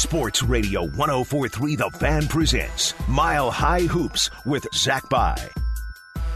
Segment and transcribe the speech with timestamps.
[0.00, 5.36] Sports Radio 1043 The Fan presents Mile High Hoops with Zach By.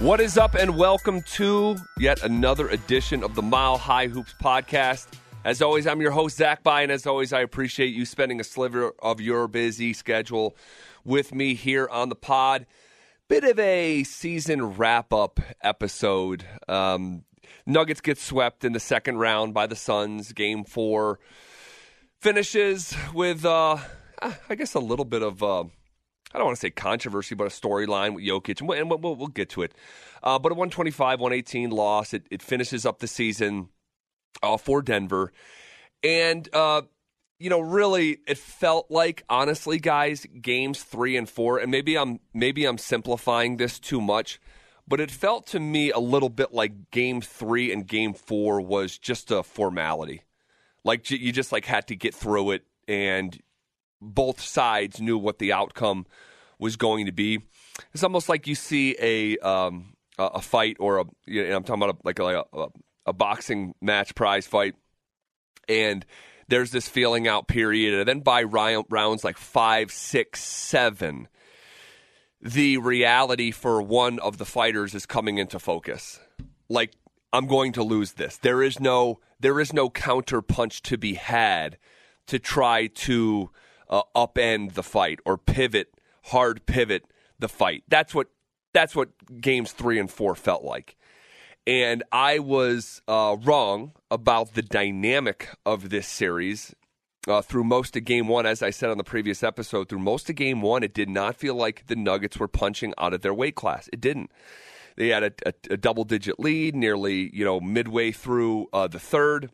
[0.01, 5.07] What is up, and welcome to yet another edition of the Mile High Hoops podcast.
[5.47, 8.45] As always, I'm your host, Zach By, and as always, I appreciate you spending a
[8.45, 10.55] sliver of your busy schedule
[11.03, 12.67] with me here on the pod.
[13.29, 16.45] Bit of a season wrap up episode.
[16.69, 17.25] Um,
[17.65, 21.19] Nuggets get swept in the second round by the Suns, game four
[22.25, 23.77] finishes with, uh,
[24.49, 27.51] I guess, a little bit of, uh, I don't want to say controversy, but a
[27.51, 29.75] storyline with Jokic, and we'll, we'll, we'll get to it.
[30.23, 32.15] Uh, but a 125 118 loss.
[32.15, 33.69] It, it finishes up the season
[34.43, 35.35] uh, for Denver.
[36.03, 36.83] And, uh,
[37.39, 42.21] you know, really, it felt like, honestly, guys, games three and four, and maybe I'm
[42.33, 44.41] maybe I'm simplifying this too much,
[44.89, 48.97] but it felt to me a little bit like game three and game four was
[48.97, 50.23] just a formality.
[50.85, 53.41] Like you just like had to get through it, and
[54.01, 56.07] both sides knew what the outcome
[56.59, 57.41] was going to be.
[57.93, 61.83] It's almost like you see a um, a fight or a you know, I'm talking
[61.83, 62.69] about a, like a, a,
[63.07, 64.75] a boxing match prize fight,
[65.69, 66.05] and
[66.49, 71.29] there's this feeling out period, and then by rounds like five, six, seven,
[72.41, 76.21] the reality for one of the fighters is coming into focus.
[76.69, 76.93] Like
[77.35, 78.37] I'm going to lose this.
[78.37, 81.79] There is no there is no counter punch to be had
[82.29, 83.51] to try to
[83.91, 85.93] uh, upend the fight or pivot
[86.27, 87.05] hard pivot
[87.39, 87.83] the fight.
[87.89, 88.29] That's what
[88.73, 90.97] that's what games three and four felt like.
[91.67, 96.75] And I was uh, wrong about the dynamic of this series
[97.27, 100.29] uh, through most of game one, as I said on the previous episode, through most
[100.31, 103.35] of game one, it did not feel like the Nuggets were punching out of their
[103.35, 103.89] weight class.
[103.93, 104.31] It didn't.
[104.97, 109.01] They had a, a, a double digit lead nearly, you know, midway through uh, the
[109.01, 109.51] third.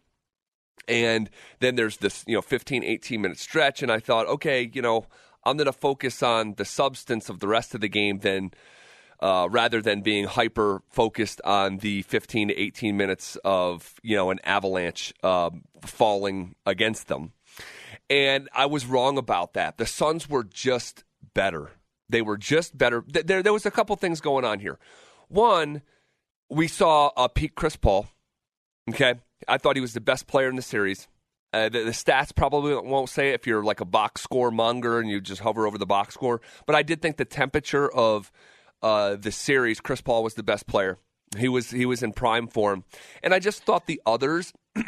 [0.88, 3.82] And then there's this, you know, 15, 18 minute stretch.
[3.82, 5.06] And I thought, okay, you know,
[5.44, 8.52] I'm going to focus on the substance of the rest of the game than
[9.20, 14.30] uh, rather than being hyper focused on the 15 to 18 minutes of, you know,
[14.30, 15.50] an avalanche uh,
[15.82, 17.32] falling against them.
[18.08, 19.78] And I was wrong about that.
[19.78, 21.70] The Suns were just better.
[22.08, 23.04] They were just better.
[23.06, 24.78] There, there was a couple things going on here.
[25.30, 25.82] One,
[26.50, 28.08] we saw uh, Pete Chris Paul.
[28.88, 29.14] Okay,
[29.46, 31.06] I thought he was the best player in the series.
[31.52, 34.98] Uh, the, the, stats probably won't say it if you're like a box score monger
[35.00, 36.40] and you just hover over the box score.
[36.66, 38.30] But I did think the temperature of
[38.82, 40.98] uh, the series, Chris Paul was the best player.
[41.38, 42.84] He was he was in prime form,
[43.22, 44.52] and I just thought the others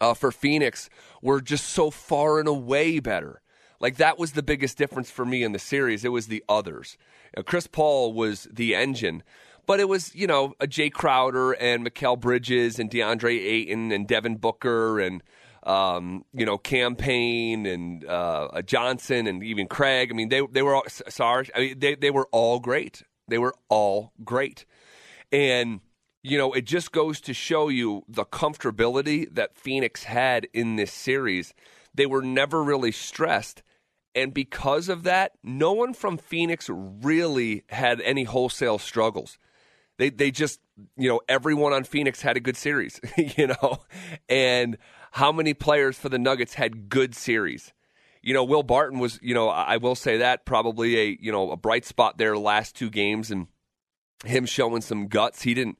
[0.00, 0.90] uh, for Phoenix
[1.22, 3.40] were just so far and away better.
[3.80, 6.04] Like that was the biggest difference for me in the series.
[6.04, 6.96] It was the others.
[7.36, 9.22] Know, Chris Paul was the engine,
[9.66, 14.06] but it was you know a Jae Crowder and Mikal Bridges and DeAndre Ayton and
[14.06, 15.22] Devin Booker and
[15.64, 20.10] um, you know Cam Payne and uh, Johnson and even Craig.
[20.10, 21.48] I mean they they were all, sorry.
[21.54, 23.02] I mean they they were all great.
[23.28, 24.64] They were all great,
[25.32, 25.80] and
[26.22, 30.92] you know it just goes to show you the comfortability that Phoenix had in this
[30.92, 31.52] series.
[31.94, 33.62] They were never really stressed
[34.16, 39.38] and because of that, no one from Phoenix really had any wholesale struggles.
[39.98, 40.58] They they just
[40.96, 43.82] you know everyone on Phoenix had a good series, you know,
[44.28, 44.78] and
[45.12, 47.72] how many players for the Nuggets had good series?
[48.22, 51.52] You know, Will Barton was you know I will say that probably a you know
[51.52, 53.46] a bright spot there last two games and
[54.24, 55.42] him showing some guts.
[55.42, 55.78] He didn't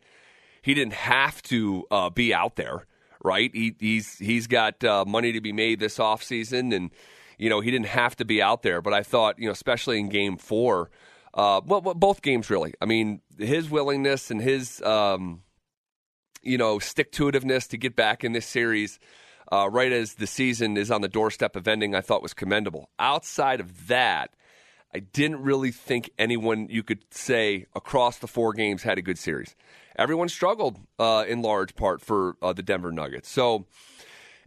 [0.63, 2.87] he didn't have to uh, be out there,
[3.25, 3.51] right?
[3.55, 6.91] He, he's he's got uh, money to be made this offseason and
[7.39, 8.81] you know, he didn't have to be out there.
[8.81, 10.91] But I thought, you know, especially in game four,
[11.35, 12.75] uh, well, both games really.
[12.81, 15.43] I mean, his willingness and his, um,
[16.43, 18.99] you know, stick to itiveness to get back in this series.
[19.53, 22.91] Uh, right as the season is on the doorstep of ending, I thought was commendable.
[22.99, 24.35] Outside of that,
[24.93, 29.19] I didn't really think anyone you could say across the four games had a good
[29.19, 29.55] series.
[29.95, 33.29] Everyone struggled uh, in large part for uh, the Denver Nuggets.
[33.31, 33.67] So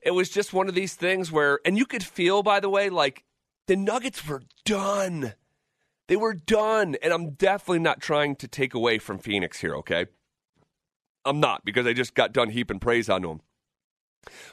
[0.01, 2.89] it was just one of these things where, and you could feel, by the way,
[2.89, 3.23] like
[3.67, 5.33] the Nuggets were done.
[6.07, 6.95] They were done.
[7.01, 10.07] And I'm definitely not trying to take away from Phoenix here, okay?
[11.25, 13.41] I'm not because I just got done heaping praise onto them.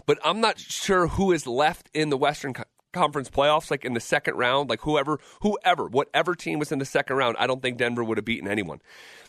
[0.04, 2.54] But I'm not sure who is left in the Western
[2.92, 6.84] Conference playoffs, like in the second round, like whoever, whoever, whatever team was in the
[6.84, 8.81] second round, I don't think Denver would have beaten anyone.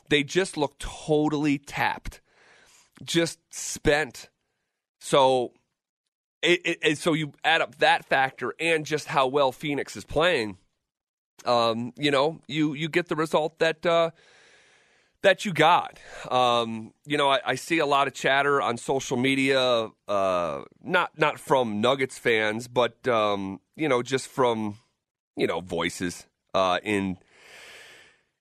[0.10, 2.22] They just looked totally tapped,
[3.04, 4.30] just spent.
[5.00, 5.54] So
[6.42, 10.06] it, it, it, so you add up that factor and just how well Phoenix is
[10.06, 10.58] playing.
[11.46, 14.12] Um, you know, you you get the result that uh,
[15.22, 16.00] that you got.
[16.30, 21.18] Um, you know, I, I, see a lot of chatter on social media, uh, not
[21.18, 24.78] not from Nuggets fans, but um, you know, just from
[25.36, 27.18] you know voices uh, in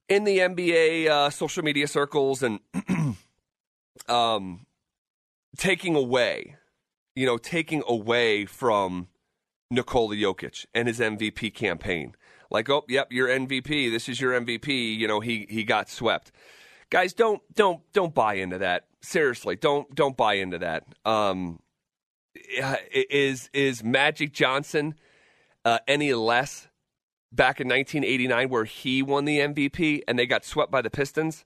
[0.09, 2.61] in the NBA uh, social media circles and
[4.09, 4.67] um,
[5.57, 6.57] taking away,
[7.17, 9.09] you know, taking away from
[9.71, 12.15] Nikola Jokic and his MVP campaign.
[12.51, 13.91] Like, oh, yep, you're MVP.
[13.91, 14.97] This is your MVP.
[14.97, 16.31] You know, he he got swept
[16.91, 18.87] guys, don't don't don't buy into that.
[19.03, 20.85] Seriously, don't don't buy into that.
[21.05, 21.61] Um,
[22.93, 24.95] is is Magic Johnson
[25.65, 26.69] uh, any less
[27.33, 31.45] back in 1989 where he won the MVP and they got swept by the Pistons?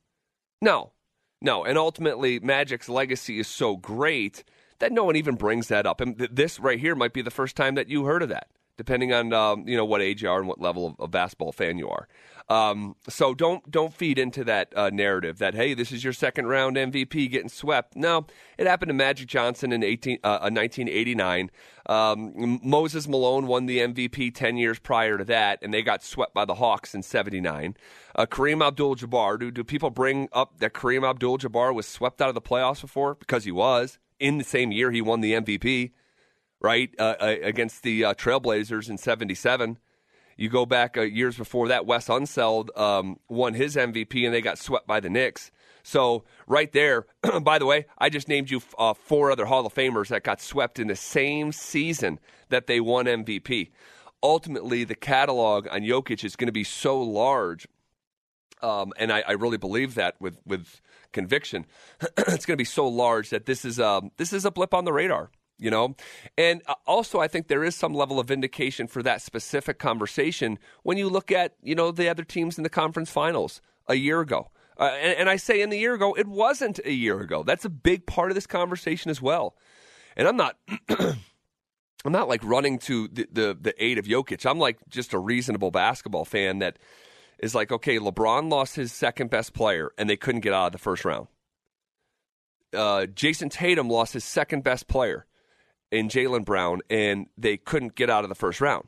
[0.60, 0.92] No,
[1.40, 1.64] no.
[1.64, 4.44] And ultimately, Magic's legacy is so great
[4.80, 6.00] that no one even brings that up.
[6.00, 8.48] And th- this right here might be the first time that you heard of that,
[8.76, 11.52] depending on um, you know what age you are and what level of, of basketball
[11.52, 12.08] fan you are.
[12.48, 16.46] Um, so don't don't feed into that uh, narrative that hey, this is your second
[16.48, 17.94] round MVP getting swept.
[17.94, 18.26] No,
[18.58, 21.50] it happened to Magic Johnson in 18, uh, 1989.
[21.86, 26.34] Um, Moses Malone won the MVP 10 years prior to that, and they got swept
[26.34, 27.76] by the Hawks in 79.
[28.14, 32.20] Uh, Kareem Abdul Jabbar, do, do people bring up that Kareem Abdul Jabbar was swept
[32.20, 33.14] out of the playoffs before?
[33.14, 33.98] Because he was.
[34.20, 35.92] In the same year, he won the MVP,
[36.60, 39.78] right, uh, uh, against the uh, Trailblazers in 77.
[40.36, 44.40] You go back uh, years before that, Wes Unseld um, won his MVP and they
[44.40, 45.50] got swept by the Knicks.
[45.82, 47.06] So right there,
[47.42, 50.40] by the way, I just named you uh, four other Hall of Famers that got
[50.40, 52.18] swept in the same season
[52.48, 53.70] that they won MVP.
[54.22, 57.66] Ultimately, the catalog on Jokic is going to be so large,
[58.62, 60.82] um, and I, I, really believe that with with
[61.12, 61.66] conviction.
[62.18, 64.84] it's going to be so large that this is um, this is a blip on
[64.84, 65.30] the radar
[65.60, 65.94] you know?
[66.36, 70.58] And uh, also, I think there is some level of vindication for that specific conversation
[70.82, 74.20] when you look at, you know, the other teams in the conference finals a year
[74.20, 74.50] ago.
[74.78, 77.42] Uh, and, and, I say in the year ago, it wasn't a year ago.
[77.42, 79.54] That's a big part of this conversation as well.
[80.16, 80.56] And I'm not.
[82.02, 84.48] I'm not like running to the, the, the aid of Jokic.
[84.48, 86.78] I'm like just a reasonable basketball fan that
[87.40, 90.72] is like, okay, LeBron lost his second best player and they couldn't get out of
[90.72, 91.26] the first round.
[92.72, 95.26] Uh, Jayson Tatum lost his second best player
[95.90, 98.86] in Jaylen Brown, and they couldn't get out of the first round.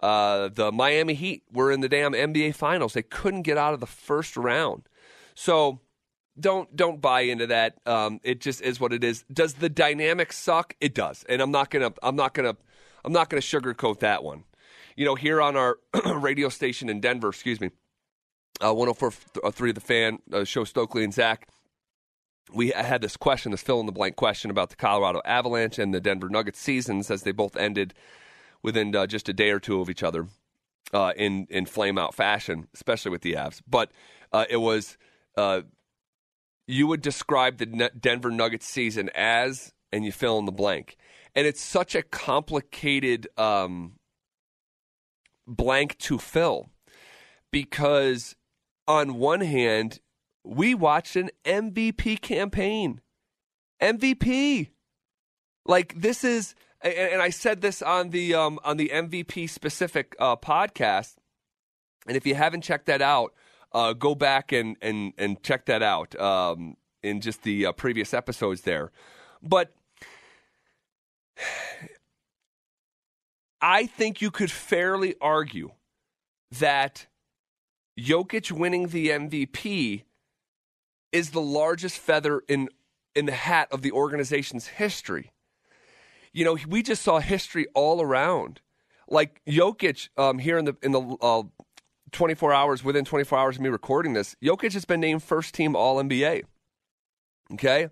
[0.00, 2.92] Uh, the Miami Heat were in the damn NBA Finals.
[2.92, 4.82] They couldn't get out of the first round.
[5.34, 5.80] So
[6.38, 7.78] don't don't buy into that.
[7.86, 9.24] Um, it just is what it is.
[9.32, 10.74] Does the dynamic suck?
[10.80, 12.56] It does, and I'm not gonna I'm not gonna
[13.04, 14.44] I'm not gonna sugarcoat that one.
[15.00, 15.78] You know, here on our
[16.14, 17.70] radio station in Denver, excuse me,
[18.60, 21.48] uh, 104.3 The Fan, uh, show Stokley and Zach
[22.52, 25.94] we had this question, this fill in the blank question about the Colorado Avalanche and
[25.94, 27.94] the Denver Nuggets seasons as they both ended
[28.62, 30.26] within uh, just a day or two of each other
[30.92, 33.62] uh, in in flame out fashion, especially with the Avs.
[33.66, 33.92] But
[34.32, 34.98] uh, it was
[35.36, 35.62] uh,
[36.66, 40.96] you would describe the Denver Nuggets season as, and you fill in the blank,
[41.34, 43.94] and it's such a complicated um,
[45.56, 46.70] blank to fill
[47.50, 48.36] because
[48.86, 50.00] on one hand
[50.44, 53.00] we watched an MVP campaign.
[53.80, 54.70] MVP.
[55.66, 60.36] Like this is, and, I said this on the um, on the MVP specific uh,
[60.36, 61.16] podcast.
[62.06, 63.34] And if you haven't checked that out,
[63.72, 68.14] uh, go back and and and check that out um, in just the uh, previous
[68.14, 68.90] episodes there.
[69.42, 69.72] But
[73.60, 75.70] I think you could fairly argue
[76.58, 77.06] that
[77.98, 80.02] Jokic winning the MVP
[81.12, 82.68] is the largest feather in
[83.14, 85.32] in the hat of the organization's history.
[86.32, 88.60] You know, we just saw history all around.
[89.08, 91.42] Like Jokic um, here in the in the uh,
[92.12, 95.74] 24 hours within 24 hours of me recording this, Jokic has been named first team
[95.74, 96.44] All NBA.
[97.54, 97.88] Okay,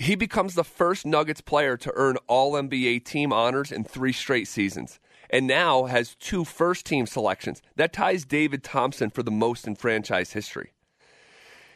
[0.00, 4.48] he becomes the first Nuggets player to earn All NBA team honors in three straight
[4.48, 7.60] seasons, and now has two first team selections.
[7.76, 10.72] That ties David Thompson for the most in franchise history.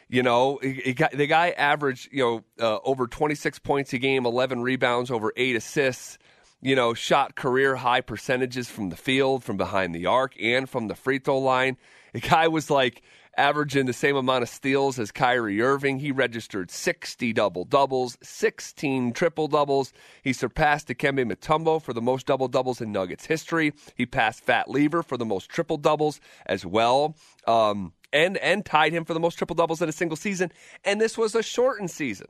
[0.09, 5.11] You know, the guy averaged, you know, uh, over 26 points a game, 11 rebounds,
[5.11, 6.17] over eight assists.
[6.61, 10.87] You know, shot career high percentages from the field, from behind the arc, and from
[10.87, 11.77] the free throw line.
[12.13, 13.03] The guy was like
[13.37, 15.99] averaging the same amount of steals as Kyrie Irving.
[15.99, 19.93] He registered 60 double doubles, 16 triple doubles.
[20.23, 23.73] He surpassed Dikembe Mutombo for the most double doubles in Nuggets history.
[23.95, 27.15] He passed Fat Lever for the most triple doubles as well.
[27.47, 30.51] Um, and and tied him for the most triple doubles in a single season.
[30.83, 32.27] And this was a shortened season.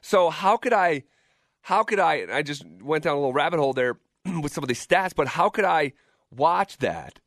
[0.00, 1.04] So how could I?
[1.62, 2.26] How could I?
[2.30, 3.98] I just went down a little rabbit hole there
[4.42, 5.92] with some of these stats, but how could I
[6.30, 7.20] watch that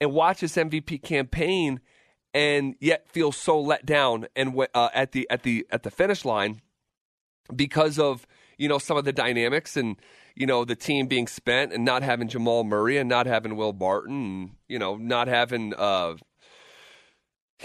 [0.00, 1.80] and watch this MVP campaign
[2.34, 6.24] and yet feel so let down and uh, at the at the at the finish
[6.24, 6.60] line
[7.54, 8.26] because of
[8.58, 9.96] you know some of the dynamics and
[10.34, 13.72] you know the team being spent and not having Jamal Murray and not having Will
[13.72, 16.14] Barton and you know not having uh,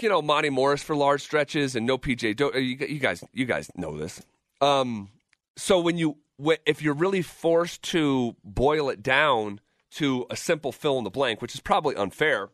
[0.00, 2.40] you know Monty Morris for large stretches and no PJ.
[2.40, 4.20] Uh, you, you guys you guys know this.
[4.60, 5.10] Um,
[5.56, 6.18] so when you
[6.66, 9.60] if you're really forced to boil it down
[9.90, 12.50] to a simple fill in the blank, which is probably unfair.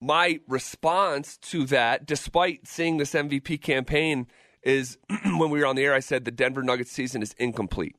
[0.00, 4.26] My response to that, despite seeing this MVP campaign,
[4.62, 7.96] is when we were on the air, I said the Denver Nuggets season is incomplete.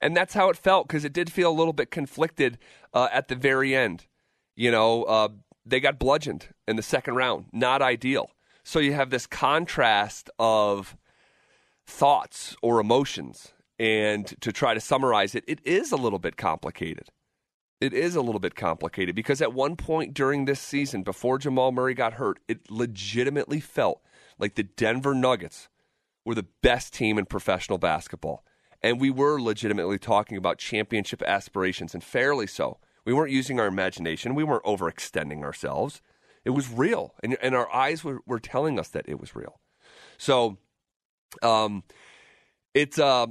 [0.00, 2.58] And that's how it felt because it did feel a little bit conflicted
[2.92, 4.06] uh, at the very end.
[4.56, 5.28] You know, uh,
[5.64, 8.30] they got bludgeoned in the second round, not ideal.
[8.62, 10.96] So you have this contrast of
[11.86, 17.08] thoughts or emotions and to try to summarize it, it is a little bit complicated.
[17.80, 21.72] It is a little bit complicated because at one point during this season, before Jamal
[21.72, 24.02] Murray got hurt, it legitimately felt
[24.38, 25.68] like the Denver Nuggets
[26.24, 28.44] were the best team in professional basketball.
[28.82, 32.78] And we were legitimately talking about championship aspirations, and fairly so.
[33.04, 36.02] We weren't using our imagination, we weren't overextending ourselves.
[36.44, 39.60] It was real, and, and our eyes were, were telling us that it was real.
[40.16, 40.58] So,
[41.42, 41.82] um,
[42.72, 43.26] it's uh,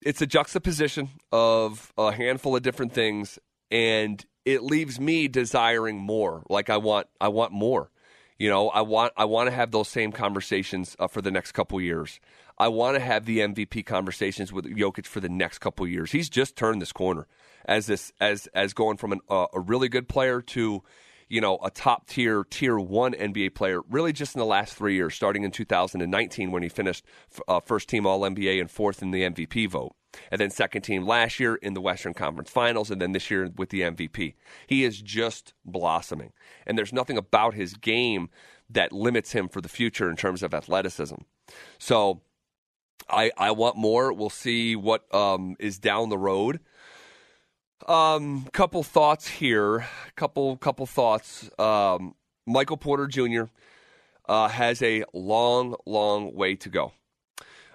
[0.00, 3.38] it's a juxtaposition of a handful of different things,
[3.72, 6.44] and it leaves me desiring more.
[6.48, 7.90] Like I want, I want more.
[8.38, 11.52] You know, I want, I want to have those same conversations uh, for the next
[11.52, 12.20] couple years.
[12.58, 16.12] I want to have the MVP conversations with Jokic for the next couple years.
[16.12, 17.26] He's just turned this corner
[17.64, 20.82] as this, as as going from an, uh, a really good player to
[21.28, 24.96] you know, a top tier, tier one NBA player, really just in the last three
[24.96, 27.06] years, starting in 2019 when he finished
[27.48, 29.94] uh, first team All NBA and fourth in the MVP vote.
[30.30, 33.50] And then second team last year in the Western Conference Finals, and then this year
[33.56, 34.34] with the MVP.
[34.66, 36.32] He is just blossoming.
[36.66, 38.28] And there's nothing about his game
[38.68, 41.16] that limits him for the future in terms of athleticism.
[41.78, 42.22] So
[43.08, 44.12] I, I want more.
[44.12, 46.60] We'll see what um, is down the road.
[47.86, 49.86] Um, couple thoughts here.
[50.16, 51.50] Couple couple thoughts.
[51.58, 52.14] Um,
[52.46, 53.44] Michael Porter Jr.
[54.28, 56.92] Uh, has a long, long way to go.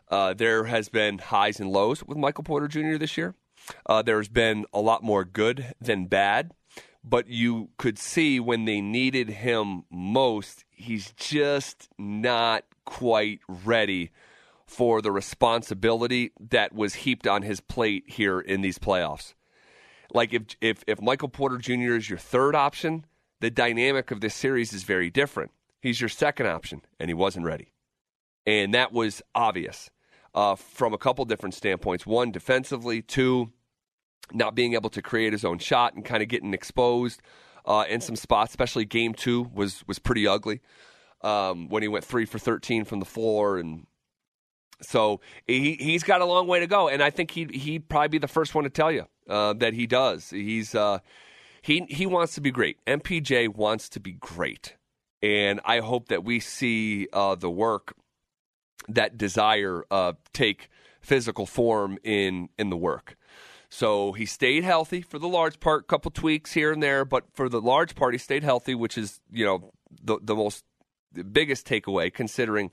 [0.10, 2.98] Uh, there has been highs and lows with Michael Porter Jr.
[2.98, 3.36] this year.
[3.86, 6.54] Uh, there's been a lot more good than bad,
[7.04, 14.12] but you could see when they needed him most, he's just not quite ready
[14.66, 19.34] for the responsibility that was heaped on his plate here in these playoffs.
[20.14, 21.96] Like if if if Michael Porter Jr.
[21.96, 23.06] is your third option,
[23.42, 25.52] the dynamic of this series is very different.
[25.82, 27.74] He's your second option, and he wasn't ready,
[28.46, 29.90] and that was obvious
[30.38, 32.06] uh, from a couple different standpoints.
[32.06, 33.01] One, defensively.
[33.01, 33.51] Two,
[34.32, 37.22] not being able to create his own shot and kind of getting exposed
[37.65, 38.51] uh, in some spots.
[38.51, 40.62] Especially game two was was pretty ugly
[41.22, 43.88] um, when he went three for thirteen from the floor and
[44.79, 48.10] so he he's got a long way to go, and I think he he'd probably
[48.10, 50.29] be the first one to tell you uh, that he does.
[50.29, 51.00] He's uh,
[51.63, 52.77] he he wants to be great.
[52.86, 54.75] MPJ wants to be great,
[55.24, 57.96] and I hope that we see uh, the work
[58.88, 60.70] that desire uh, take
[61.02, 63.18] physical form in in the work.
[63.70, 67.50] So he stayed healthy for the large part, couple tweaks here and there, but for
[67.50, 69.72] the large part, he stayed healthy, which is you know
[70.04, 70.64] the the most
[71.12, 72.72] the biggest takeaway considering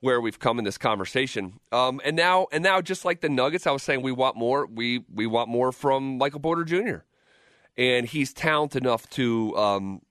[0.00, 1.60] where we've come in this conversation.
[1.70, 4.66] Um, and now, and now, just like the Nuggets, I was saying we want more.
[4.66, 7.04] We we want more from Michael Porter Jr.
[7.78, 10.02] And he's talented enough to um,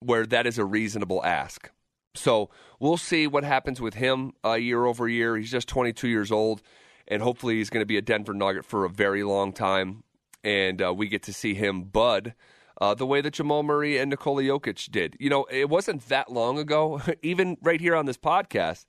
[0.00, 1.70] where that is a reasonable ask.
[2.18, 5.36] So we'll see what happens with him uh, year over year.
[5.36, 6.62] He's just 22 years old,
[7.06, 10.02] and hopefully he's going to be a Denver Nugget for a very long time.
[10.44, 12.34] And uh, we get to see him bud.
[12.80, 15.16] Uh, the way that Jamal Murray and Nikola Jokic did.
[15.18, 18.84] You know, it wasn't that long ago, even right here on this podcast,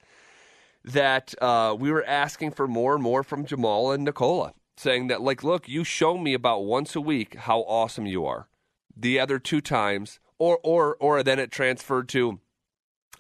[0.84, 5.22] that uh, we were asking for more and more from Jamal and Nikola, saying that,
[5.22, 8.48] like, look, you show me about once a week how awesome you are.
[8.96, 12.40] The other two times, or or or then it transferred to,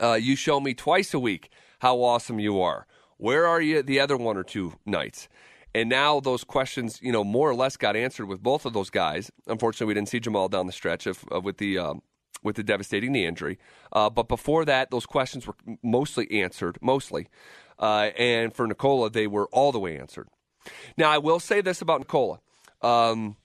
[0.01, 2.85] uh, you show me twice a week how awesome you are.
[3.17, 5.27] Where are you the other one or two nights?
[5.75, 8.89] And now those questions, you know, more or less got answered with both of those
[8.89, 9.31] guys.
[9.47, 12.01] Unfortunately, we didn't see Jamal down the stretch of, of with the um,
[12.41, 13.59] with the devastating knee injury.
[13.91, 17.27] Uh, but before that, those questions were mostly answered, mostly.
[17.77, 20.27] Uh, and for Nikola, they were all the way answered.
[20.97, 22.39] Now, I will say this about Nikola.
[22.81, 23.35] Um,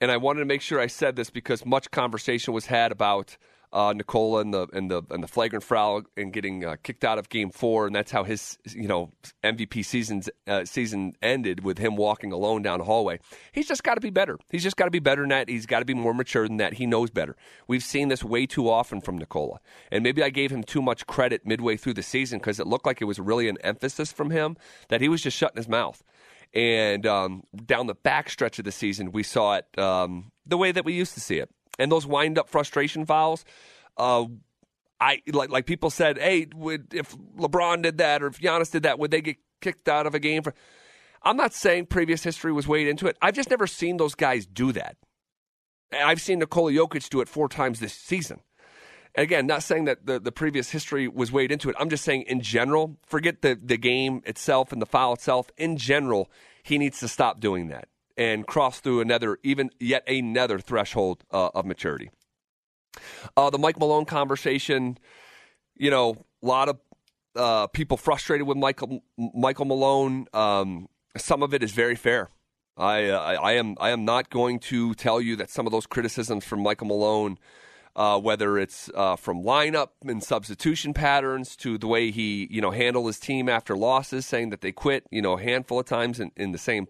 [0.00, 3.36] and I wanted to make sure I said this because much conversation was had about
[3.72, 7.18] uh, Nikola and the and the and the flagrant foul and getting uh, kicked out
[7.18, 9.10] of Game Four, and that's how his you know
[9.44, 13.20] MVP seasons uh, season ended with him walking alone down the hallway.
[13.52, 14.38] He's just got to be better.
[14.50, 15.48] He's just got to be better than that.
[15.48, 16.74] He's got to be more mature than that.
[16.74, 17.36] He knows better.
[17.68, 19.60] We've seen this way too often from Nikola,
[19.92, 22.86] and maybe I gave him too much credit midway through the season because it looked
[22.86, 24.56] like it was really an emphasis from him
[24.88, 26.02] that he was just shutting his mouth.
[26.52, 30.72] And um, down the back stretch of the season, we saw it um, the way
[30.72, 31.48] that we used to see it
[31.78, 33.44] and those wind up frustration fouls.
[33.96, 34.26] Uh,
[35.00, 38.82] I like like people said, hey, would if LeBron did that or if Giannis did
[38.82, 40.42] that, would they get kicked out of a game?
[40.42, 40.54] For
[41.22, 43.16] I'm not saying previous history was weighed into it.
[43.22, 44.96] I've just never seen those guys do that.
[45.92, 48.40] I've seen Nikola Jokic do it four times this season.
[49.16, 51.76] again, not saying that the, the previous history was weighed into it.
[51.78, 55.50] I'm just saying in general, forget the, the game itself and the foul itself.
[55.56, 56.30] In general,
[56.62, 61.50] he needs to stop doing that and cross through another, even yet another threshold uh,
[61.54, 62.10] of maturity.
[63.36, 64.98] Uh, the Mike Malone conversation,
[65.76, 66.78] you know, a lot of
[67.36, 70.26] uh, people frustrated with Michael Michael Malone.
[70.32, 72.28] Um, some of it is very fair.
[72.76, 75.86] I, I, I am I am not going to tell you that some of those
[75.86, 77.38] criticisms from Michael Malone,
[77.96, 82.70] uh, whether it's uh, from lineup and substitution patterns to the way he you know
[82.70, 86.20] handled his team after losses, saying that they quit you know a handful of times
[86.20, 86.88] in, in the same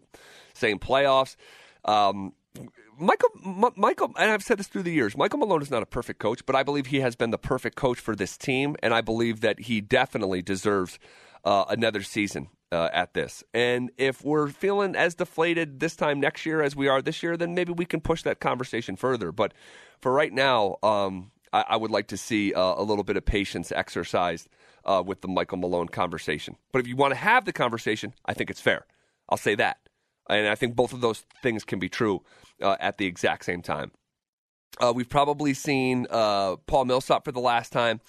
[0.54, 1.36] same playoffs.
[1.84, 2.32] Um,
[2.98, 5.16] Michael, M- Michael, and I've said this through the years.
[5.16, 7.76] Michael Malone is not a perfect coach, but I believe he has been the perfect
[7.76, 10.98] coach for this team, and I believe that he definitely deserves
[11.44, 13.42] uh, another season uh, at this.
[13.52, 17.36] And if we're feeling as deflated this time next year as we are this year,
[17.36, 19.32] then maybe we can push that conversation further.
[19.32, 19.52] But
[20.00, 23.24] for right now, um, I-, I, would like to see uh, a little bit of
[23.24, 24.48] patience exercised
[24.84, 26.56] uh, with the Michael Malone conversation.
[26.72, 28.86] But if you want to have the conversation, I think it's fair.
[29.28, 29.78] I'll say that.
[30.28, 32.22] And I think both of those things can be true
[32.62, 33.90] uh, at the exact same time.
[34.80, 38.00] Uh, we've probably seen uh, Paul Millsap for the last time,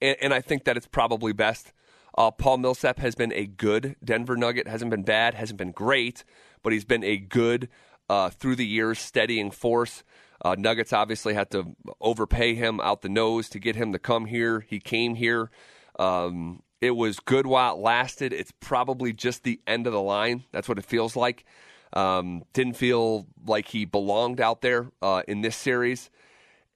[0.00, 1.72] and, and, I think that it's probably best.
[2.18, 6.24] Uh, Paul Millsap has been a good Denver Nugget, hasn't been bad, hasn't been great,
[6.64, 7.68] but he's been a good
[8.10, 10.02] uh, through the years steadying force.
[10.44, 14.24] Uh, Nuggets obviously had to overpay him out the nose to get him to come
[14.24, 14.58] here.
[14.58, 15.52] He came here.
[15.96, 18.32] Um, it was good while it lasted.
[18.32, 20.42] It's probably just the end of the line.
[20.50, 21.44] That's what it feels like.
[21.92, 26.10] Um, didn't feel like he belonged out there uh, in this series,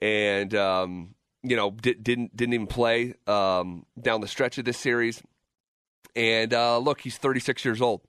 [0.01, 4.79] and um, you know di- didn't didn't even play um, down the stretch of this
[4.79, 5.21] series.
[6.15, 8.03] And uh, look, he's 36 years old,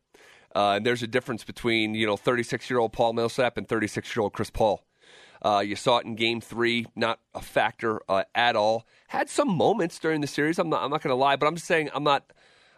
[0.56, 4.16] uh, and there's a difference between you know 36 year old Paul Millsap and 36
[4.16, 4.84] year old Chris Paul.
[5.42, 8.86] Uh, you saw it in Game Three, not a factor uh, at all.
[9.08, 10.58] Had some moments during the series.
[10.60, 10.84] I'm not.
[10.84, 12.32] I'm not going to lie, but I'm just saying I'm not.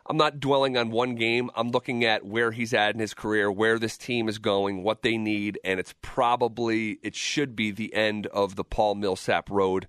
[0.07, 1.49] I'm not dwelling on one game.
[1.55, 5.01] I'm looking at where he's at in his career, where this team is going, what
[5.01, 9.87] they need, and it's probably it should be the end of the Paul Millsap road.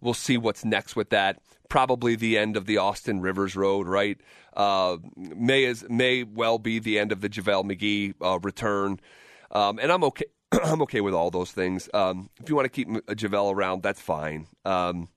[0.00, 1.40] We'll see what's next with that.
[1.68, 4.18] Probably the end of the Austin Rivers road, right?
[4.54, 9.00] Uh, may is may well be the end of the JaVale McGee uh, return,
[9.50, 10.26] um, and I'm okay.
[10.64, 11.88] I'm okay with all those things.
[11.92, 14.46] Um, if you want to keep JaVale around, that's fine.
[14.64, 15.08] Um,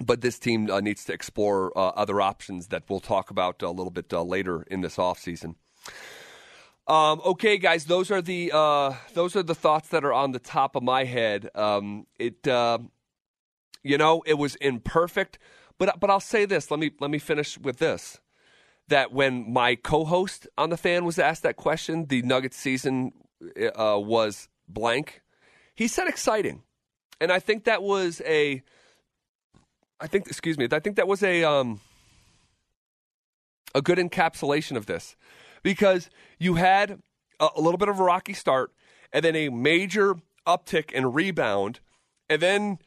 [0.00, 3.70] but this team uh, needs to explore uh, other options that we'll talk about a
[3.70, 5.54] little bit uh, later in this offseason.
[6.86, 10.38] Um, okay, guys, those are the uh, those are the thoughts that are on the
[10.38, 11.50] top of my head.
[11.54, 12.78] Um, it, uh,
[13.82, 15.38] you know, it was imperfect,
[15.78, 16.70] but but I'll say this.
[16.70, 18.20] Let me let me finish with this.
[18.88, 23.12] That when my co-host on the fan was asked that question, the Nuggets season
[23.78, 25.20] uh, was blank.
[25.74, 26.62] He said exciting,
[27.20, 28.62] and I think that was a
[30.00, 31.80] I think, excuse me, I think that was a um,
[33.74, 35.16] a good encapsulation of this
[35.62, 37.02] because you had
[37.40, 38.72] a, a little bit of a rocky start
[39.12, 41.80] and then a major uptick and rebound,
[42.28, 42.78] and then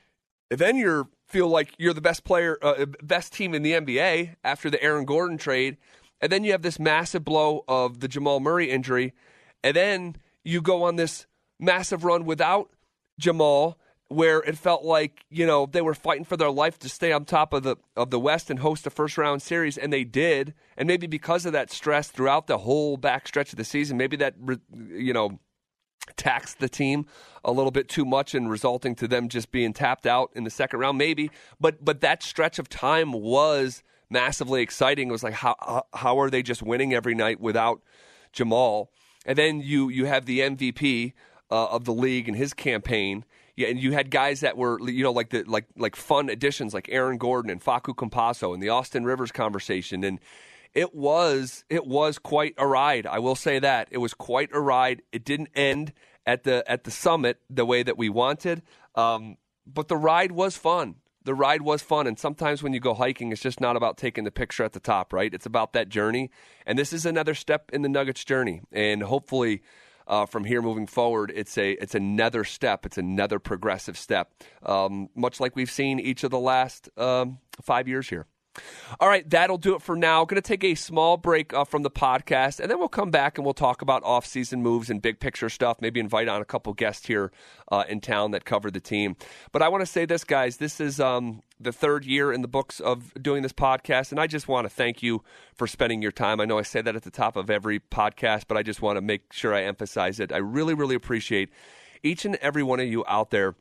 [0.50, 4.36] and then you feel like you're the best player, uh, best team in the NBA
[4.44, 5.78] after the Aaron Gordon trade,
[6.20, 9.14] and then you have this massive blow of the Jamal Murray injury,
[9.64, 11.26] and then you go on this
[11.60, 12.70] massive run without
[13.20, 13.78] Jamal
[14.12, 17.24] where it felt like you know they were fighting for their life to stay on
[17.24, 20.54] top of the of the West and host a first round series, and they did.
[20.78, 24.18] And maybe because of that stress throughout the whole back stretch of the season, maybe
[24.18, 24.36] that
[24.90, 25.40] you know
[26.16, 27.06] taxed the team
[27.44, 30.50] a little bit too much and resulting to them just being tapped out in the
[30.50, 30.98] second round.
[30.98, 35.10] Maybe, but but that stretch of time was massively exciting.
[35.10, 37.82] It was like how how are they just winning every night without
[38.32, 38.90] Jamal?
[39.26, 41.14] And then you you have the MVP
[41.50, 45.04] uh, of the league and his campaign yeah, and you had guys that were you
[45.04, 48.70] know like the like like fun additions like Aaron Gordon and Facu Campazzo and the
[48.70, 50.20] Austin Rivers conversation and
[50.74, 53.06] it was it was quite a ride.
[53.06, 53.88] I will say that.
[53.92, 55.02] It was quite a ride.
[55.12, 55.94] It didn't end
[56.26, 58.62] at the at the summit the way that we wanted.
[58.96, 60.96] Um, but the ride was fun.
[61.24, 62.08] the ride was fun.
[62.08, 64.80] And sometimes when you go hiking, it's just not about taking the picture at the
[64.80, 65.34] top, right?
[65.34, 66.32] It's about that journey.
[66.66, 68.62] And this is another step in the Nuggets journey.
[68.72, 69.62] And hopefully,
[70.08, 72.86] uh, from here moving forward, it's a it's another step.
[72.86, 77.88] It's another progressive step, um, much like we've seen each of the last um, five
[77.88, 78.26] years here.
[79.00, 80.26] All right, that'll do it for now.
[80.26, 83.38] Going to take a small break uh, from the podcast, and then we'll come back
[83.38, 85.78] and we'll talk about off-season moves and big picture stuff.
[85.80, 87.32] Maybe invite on a couple guests here
[87.72, 89.16] uh, in town that cover the team.
[89.54, 90.58] But I want to say this, guys.
[90.58, 94.28] This is um, the third year in the books of doing this podcast, and I
[94.28, 95.24] just want to thank you
[95.56, 96.42] for spending your time.
[96.42, 98.98] I know I say that at the top of every podcast, but I just want
[98.98, 100.34] to make sure I emphasize it.
[100.34, 101.50] I really, really appreciate
[102.04, 103.56] each and every one of you out there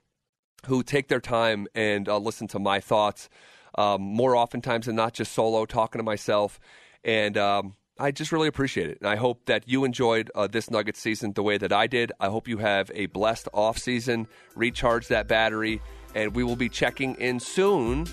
[0.67, 3.29] who take their time and uh, listen to my thoughts
[3.77, 6.61] um, more oftentimes than not just solo talking to myself.
[7.05, 8.99] And um, I just really appreciate it.
[9.01, 12.13] And I hope that you enjoyed uh, this Nugget season the way that I did.
[12.21, 15.81] I hope you have a blessed off season, recharge that battery,
[16.15, 18.07] and we will be checking in soon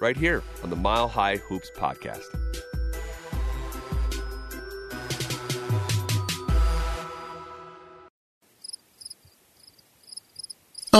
[0.00, 2.41] right here on the Mile High Hoops podcast.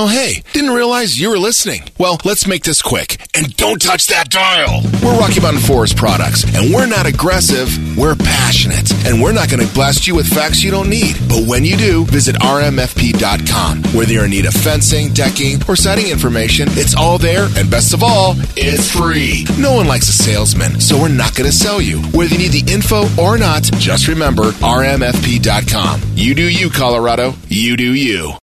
[0.04, 1.82] Oh, hey, didn't realize you were listening.
[1.96, 3.24] Well, let's make this quick.
[3.36, 4.82] And don't touch that dial.
[5.00, 8.90] We're Rocky Mountain Forest Products, and we're not aggressive, we're passionate.
[9.06, 11.14] And we're not going to blast you with facts you don't need.
[11.28, 13.84] But when you do, visit rmfp.com.
[13.94, 17.94] Whether you're in need of fencing, decking, or siding information, it's all there, and best
[17.94, 19.46] of all, it's free.
[19.56, 22.02] No one likes a salesman, so we're not going to sell you.
[22.10, 26.00] Whether you need the info or not, just remember rmfp.com.
[26.16, 27.34] You do you, Colorado.
[27.46, 28.32] You do you.